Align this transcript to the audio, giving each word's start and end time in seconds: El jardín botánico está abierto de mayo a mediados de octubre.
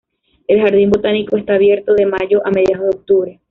El 0.47 0.61
jardín 0.61 0.89
botánico 0.89 1.37
está 1.37 1.53
abierto 1.53 1.93
de 1.93 2.07
mayo 2.07 2.41
a 2.43 2.49
mediados 2.49 2.85
de 2.85 2.89
octubre. 2.97 3.39